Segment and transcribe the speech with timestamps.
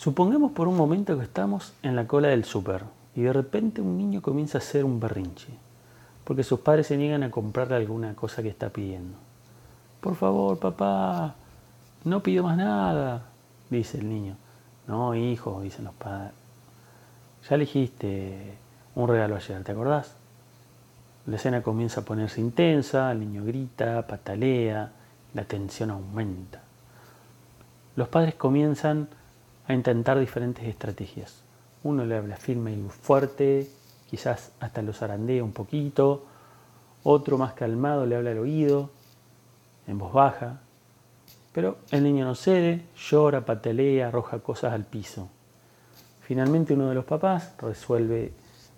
[0.00, 3.98] Supongamos por un momento que estamos en la cola del súper y de repente un
[3.98, 5.48] niño comienza a hacer un berrinche,
[6.24, 9.18] porque sus padres se niegan a comprarle alguna cosa que está pidiendo.
[10.00, 11.34] Por favor, papá,
[12.04, 13.24] no pido más nada,
[13.68, 14.36] dice el niño.
[14.88, 16.32] No, hijo, dicen los padres.
[17.46, 18.54] Ya elegiste
[18.94, 20.14] un regalo ayer, ¿te acordás?
[21.26, 24.92] La escena comienza a ponerse intensa, el niño grita, patalea,
[25.34, 26.62] la tensión aumenta.
[27.96, 29.06] Los padres comienzan
[29.70, 31.42] a intentar diferentes estrategias.
[31.82, 33.68] Uno le habla firme y fuerte,
[34.10, 36.24] quizás hasta lo zarandea un poquito,
[37.04, 38.90] otro más calmado le habla al oído,
[39.86, 40.60] en voz baja,
[41.52, 45.28] pero el niño no cede, llora, patalea, arroja cosas al piso.
[46.22, 48.32] Finalmente uno de los papás resuelve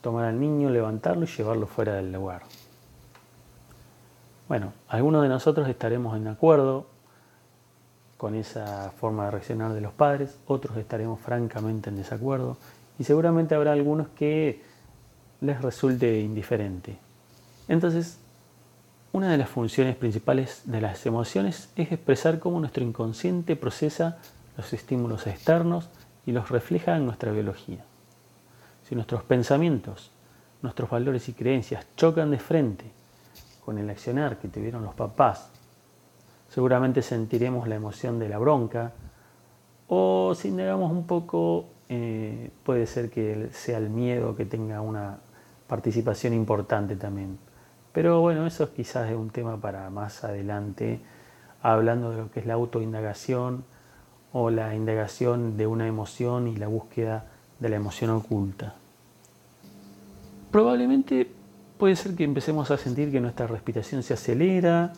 [0.00, 2.42] tomar al niño, levantarlo y llevarlo fuera del lugar.
[4.48, 6.86] Bueno, algunos de nosotros estaremos en acuerdo
[8.16, 12.56] con esa forma de reaccionar de los padres, otros estaremos francamente en desacuerdo
[12.98, 14.62] y seguramente habrá algunos que
[15.40, 16.96] les resulte indiferente.
[17.68, 18.18] Entonces,
[19.12, 24.18] una de las funciones principales de las emociones es expresar cómo nuestro inconsciente procesa
[24.56, 25.88] los estímulos externos
[26.24, 27.84] y los refleja en nuestra biología.
[28.88, 30.10] Si nuestros pensamientos,
[30.62, 32.84] nuestros valores y creencias chocan de frente
[33.64, 35.48] con el accionar que tuvieron los papás
[36.48, 38.92] seguramente sentiremos la emoción de la bronca,
[39.88, 45.18] o si negamos un poco, eh, puede ser que sea el miedo que tenga una
[45.66, 47.38] participación importante también.
[47.92, 51.00] Pero bueno, eso quizás es un tema para más adelante,
[51.62, 53.64] hablando de lo que es la autoindagación
[54.32, 57.26] o la indagación de una emoción y la búsqueda
[57.58, 58.74] de la emoción oculta.
[60.50, 61.30] Probablemente
[61.78, 64.92] puede ser que empecemos a sentir que nuestra respiración se acelera,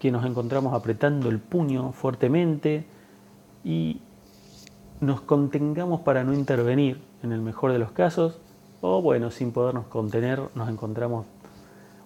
[0.00, 2.84] que nos encontramos apretando el puño fuertemente
[3.62, 4.00] y
[5.00, 8.38] nos contengamos para no intervenir en el mejor de los casos,
[8.80, 11.26] o bueno, sin podernos contener nos encontramos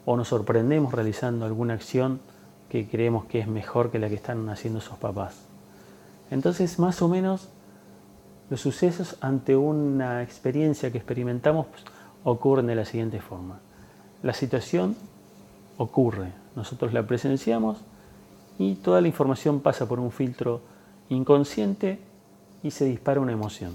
[0.04, 2.20] o nos sorprendemos realizando alguna acción
[2.68, 5.46] que creemos que es mejor que la que están haciendo sus papás.
[6.32, 7.48] Entonces, más o menos,
[8.50, 11.66] los sucesos ante una experiencia que experimentamos
[12.24, 13.60] ocurren de la siguiente forma.
[14.22, 14.96] La situación
[15.78, 17.78] ocurre, nosotros la presenciamos
[18.58, 20.60] y toda la información pasa por un filtro
[21.08, 21.98] inconsciente
[22.62, 23.72] y se dispara una emoción.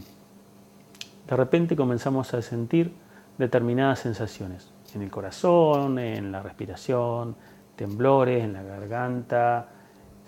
[1.28, 2.94] De repente comenzamos a sentir
[3.38, 7.36] determinadas sensaciones en el corazón, en la respiración,
[7.76, 9.68] temblores en la garganta,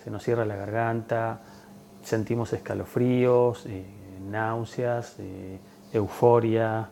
[0.02, 1.40] se nos cierra la garganta,
[2.02, 3.84] sentimos escalofríos, eh,
[4.30, 5.58] náuseas, eh,
[5.92, 6.88] euforia.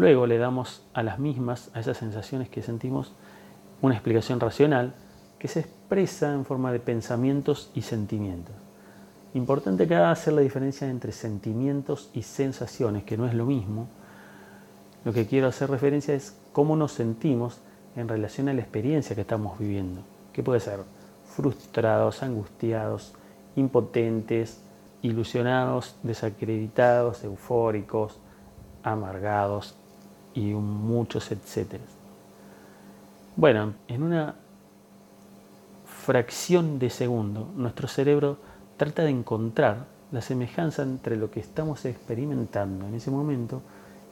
[0.00, 3.12] Luego le damos a las mismas, a esas sensaciones que sentimos,
[3.82, 4.94] una explicación racional
[5.38, 8.54] que se expresa en forma de pensamientos y sentimientos.
[9.34, 13.88] Importante acá hacer la diferencia entre sentimientos y sensaciones, que no es lo mismo.
[15.04, 17.60] Lo que quiero hacer referencia es cómo nos sentimos
[17.94, 20.00] en relación a la experiencia que estamos viviendo,
[20.32, 20.80] que puede ser
[21.26, 23.12] frustrados, angustiados,
[23.54, 24.62] impotentes,
[25.02, 28.18] ilusionados, desacreditados, eufóricos,
[28.82, 29.76] amargados
[30.34, 31.84] y muchos etcétera.
[33.36, 34.34] Bueno, en una
[35.86, 38.38] fracción de segundo nuestro cerebro
[38.76, 43.62] trata de encontrar la semejanza entre lo que estamos experimentando en ese momento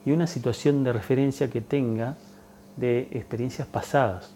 [0.05, 2.17] y una situación de referencia que tenga
[2.77, 4.31] de experiencias pasadas.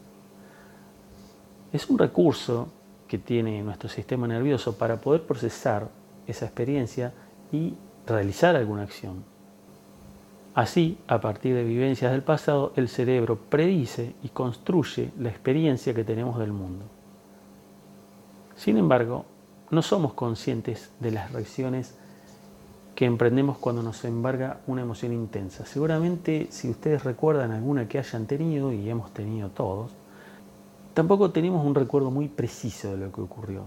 [1.72, 2.69] Es un recurso
[3.06, 5.88] que tiene nuestro sistema nervioso para poder procesar
[6.26, 7.12] esa experiencia
[7.53, 7.75] y
[8.06, 9.31] realizar alguna acción.
[10.54, 16.04] Así, a partir de vivencias del pasado, el cerebro predice y construye la experiencia que
[16.04, 16.84] tenemos del mundo.
[18.54, 19.24] Sin embargo,
[19.71, 21.94] no somos conscientes de las reacciones
[22.94, 25.65] que emprendemos cuando nos embarga una emoción intensa.
[25.65, 29.92] Seguramente si ustedes recuerdan alguna que hayan tenido, y hemos tenido todos,
[30.92, 33.62] tampoco tenemos un recuerdo muy preciso de lo que ocurrió.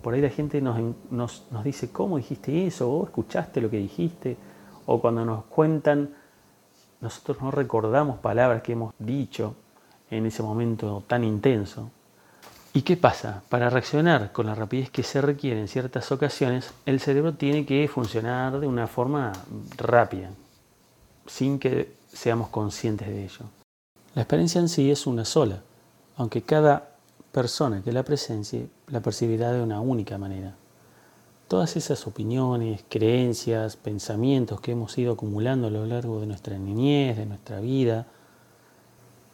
[0.00, 0.78] Por ahí la gente nos,
[1.10, 2.88] nos, nos dice, ¿cómo dijiste eso?
[2.88, 4.36] ¿O escuchaste lo que dijiste?
[4.86, 6.14] O cuando nos cuentan,
[7.00, 9.54] nosotros no recordamos palabras que hemos dicho
[10.10, 11.90] en ese momento tan intenso.
[12.72, 13.42] ¿Y qué pasa?
[13.48, 17.88] Para reaccionar con la rapidez que se requiere en ciertas ocasiones, el cerebro tiene que
[17.88, 19.32] funcionar de una forma
[19.76, 20.30] rápida,
[21.26, 23.46] sin que seamos conscientes de ello.
[24.14, 25.62] La experiencia en sí es una sola,
[26.16, 26.90] aunque cada
[27.32, 30.54] persona que la presencie la percibirá de una única manera.
[31.50, 37.16] Todas esas opiniones, creencias, pensamientos que hemos ido acumulando a lo largo de nuestra niñez,
[37.16, 38.06] de nuestra vida,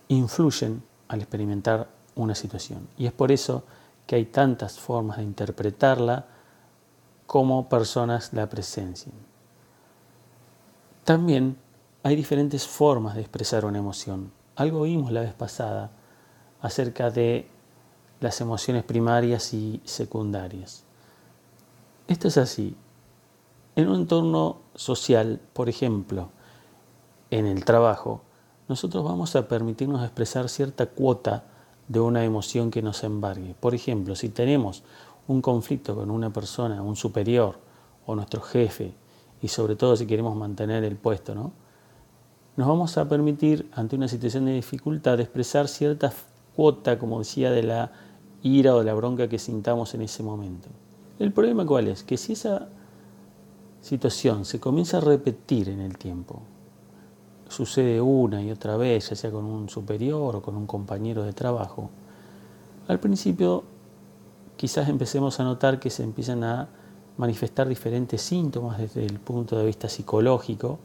[0.09, 2.89] influyen al experimentar una situación.
[2.97, 3.65] Y es por eso
[4.07, 6.25] que hay tantas formas de interpretarla
[7.27, 9.13] cómo personas la presencian.
[11.05, 11.59] También
[12.03, 14.33] hay diferentes formas de expresar una emoción.
[14.55, 15.91] Algo vimos la vez pasada
[16.63, 17.47] acerca de
[18.21, 20.86] las emociones primarias y secundarias.
[22.09, 22.77] Esto es así.
[23.75, 26.29] En un entorno social, por ejemplo,
[27.31, 28.23] en el trabajo,
[28.69, 31.45] nosotros vamos a permitirnos expresar cierta cuota
[31.89, 33.55] de una emoción que nos embargue.
[33.59, 34.85] Por ejemplo, si tenemos
[35.27, 37.59] un conflicto con una persona, un superior
[38.07, 38.95] o nuestro jefe,
[39.43, 41.53] y sobre todo si queremos mantener el puesto, ¿no?
[42.57, 46.13] nos vamos a permitir, ante una situación de dificultad, expresar cierta
[46.55, 47.93] cuota, como decía, de la
[48.43, 50.69] ira o de la bronca que sintamos en ese momento.
[51.19, 52.03] El problema cuál es?
[52.03, 52.69] Que si esa
[53.81, 56.43] situación se comienza a repetir en el tiempo,
[57.49, 61.33] sucede una y otra vez, ya sea con un superior o con un compañero de
[61.33, 61.91] trabajo,
[62.89, 63.65] al principio
[64.57, 66.69] quizás empecemos a notar que se empiezan a
[67.17, 70.79] manifestar diferentes síntomas desde el punto de vista psicológico,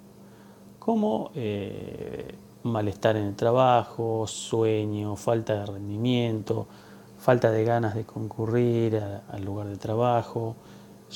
[0.79, 6.67] como eh, malestar en el trabajo, sueño, falta de rendimiento,
[7.21, 10.55] falta de ganas de concurrir al lugar de trabajo,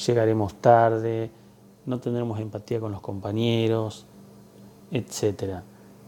[0.05, 1.31] llegaremos tarde,
[1.87, 4.05] no tendremos empatía con los compañeros,
[4.91, 5.61] etc.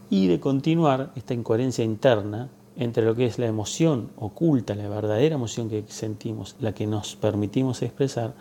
[0.08, 5.34] Y de continuar esta incoherencia interna entre lo que es la emoción oculta, la verdadera
[5.34, 8.34] emoción que sentimos, la que nos permitimos expresar,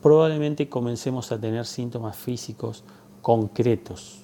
[0.00, 2.82] probablemente comencemos a tener síntomas físicos
[3.20, 4.20] concretos.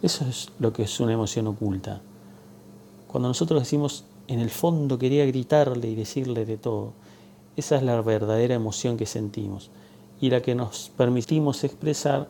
[0.00, 2.00] Eso es lo que es una emoción oculta.
[3.06, 6.92] Cuando nosotros decimos, en el fondo quería gritarle y decirle de todo,
[7.56, 9.70] esa es la verdadera emoción que sentimos
[10.20, 12.28] y la que nos permitimos expresar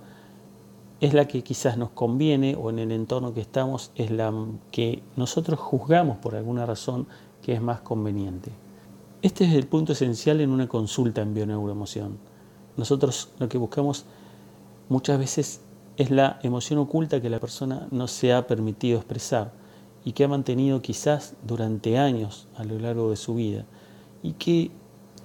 [1.01, 4.33] es la que quizás nos conviene o en el entorno que estamos es la
[4.71, 7.07] que nosotros juzgamos por alguna razón
[7.43, 8.51] que es más conveniente.
[9.21, 12.19] Este es el punto esencial en una consulta en bioneuroemoción.
[12.77, 14.05] Nosotros lo que buscamos
[14.89, 15.61] muchas veces
[15.97, 19.53] es la emoción oculta que la persona no se ha permitido expresar
[20.05, 23.65] y que ha mantenido quizás durante años a lo largo de su vida
[24.23, 24.71] y que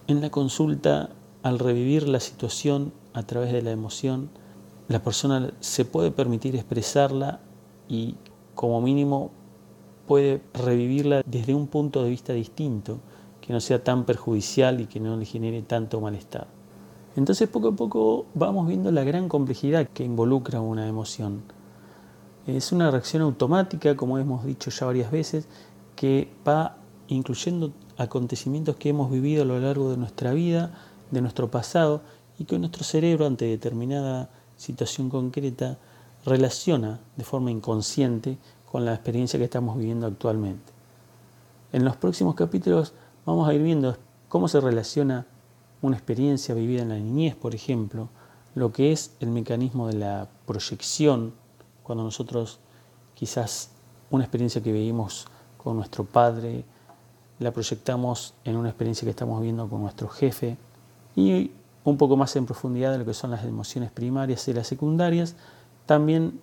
[0.08, 1.10] en la consulta
[1.44, 4.30] al revivir la situación a través de la emoción
[4.88, 7.40] la persona se puede permitir expresarla
[7.90, 8.16] y
[8.56, 9.32] como mínimo
[10.08, 13.00] puede revivirla desde un punto de vista distinto,
[13.42, 16.48] que no sea tan perjudicial y que no le genere tanto malestar.
[17.16, 21.44] Entonces poco a poco vamos viendo la gran complejidad que involucra una emoción.
[22.48, 25.48] Es una reacción automática, como hemos dicho ya varias veces,
[25.98, 26.78] que va
[27.10, 30.72] incluyendo acontecimientos que hemos vivido a lo largo de nuestra vida,
[31.12, 32.02] de nuestro pasado,
[32.40, 35.78] y que nuestro cerebro ante determinada situación concreta
[36.26, 38.38] relaciona de forma inconsciente
[38.72, 40.72] con la experiencia que estamos viviendo actualmente.
[41.74, 42.94] En los próximos capítulos
[43.26, 43.98] vamos a ir viendo
[44.30, 45.26] cómo se relaciona
[45.82, 48.08] una experiencia vivida en la niñez, por ejemplo,
[48.56, 51.34] lo que es el mecanismo de la proyección,
[51.88, 52.60] cuando nosotros
[53.16, 53.70] quizás
[54.12, 55.26] una experiencia que vivimos
[55.58, 56.66] con nuestro padre,
[57.40, 60.58] la proyectamos en una experiencia que estamos viendo con nuestro jefe,
[61.16, 61.52] y
[61.86, 65.36] un poco más en profundidad de lo que son las emociones primarias y las secundarias,
[65.86, 66.42] también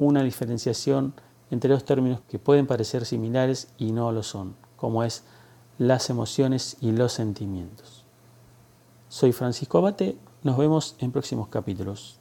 [0.00, 1.14] una diferenciación
[1.52, 5.22] entre dos términos que pueden parecer similares y no lo son, como es
[5.78, 8.04] las emociones y los sentimientos.
[9.08, 12.18] Soy Francisco Abate, nos vemos en próximos capítulos.